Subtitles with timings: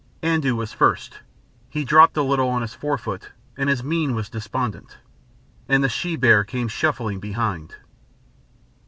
[0.23, 1.19] Andoo was first;
[1.69, 4.97] he dropped a little on his fore foot and his mien was despondent,
[5.69, 7.75] and the she bear came shuffling behind.